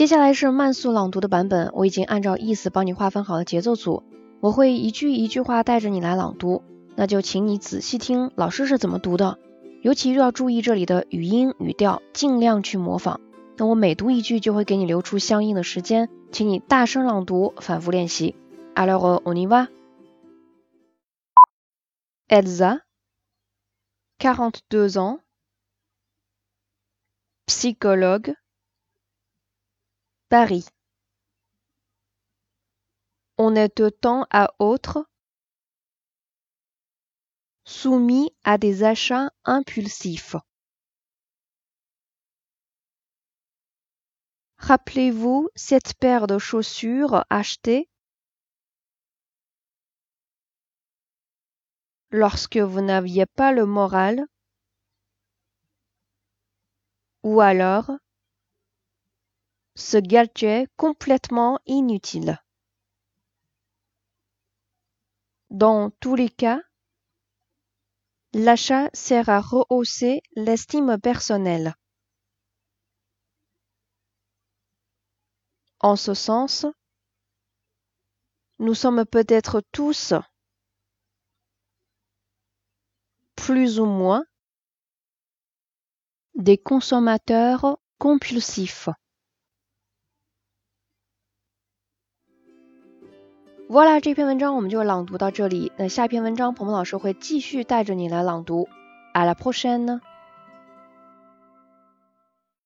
[0.00, 4.02] 接下来是慢速朗读的版本，我已经按照意思帮你划分好了节奏组，
[4.40, 6.62] 我会一句一句话带着你来朗读，
[6.96, 9.38] 那就请你仔细听老师是怎么读的，
[9.82, 13.20] 尤其要注意这里的语音语调，尽量去模仿。
[13.58, 18.34] 那我每读一句就会给你留出相应的时间，请你大声朗读，反复练习。
[18.74, 19.68] Alors on y va.
[22.26, 22.80] Elsa,
[24.18, 25.18] quarante-deux ans,
[27.46, 28.39] psychologue.
[30.30, 30.64] Paris.
[33.36, 35.04] On est de temps à autre
[37.64, 40.36] soumis à des achats impulsifs.
[44.58, 47.88] Rappelez-vous cette paire de chaussures achetées
[52.12, 54.24] lorsque vous n'aviez pas le moral?
[57.24, 57.90] Ou alors
[59.74, 62.38] ce gadget complètement inutile.
[65.50, 66.60] Dans tous les cas,
[68.32, 71.74] l'achat sert à rehausser l'estime personnelle.
[75.80, 76.66] En ce sens,
[78.58, 80.12] nous sommes peut-être tous
[83.34, 84.24] plus ou moins
[86.34, 88.88] des consommateurs compulsifs.
[93.70, 94.00] Voila！
[94.00, 95.70] 这篇文章我们就朗读到这里。
[95.76, 98.68] 那下篇文章，鹏鹏老师会继续带着你来朗读。
[99.14, 100.00] À la prochaine。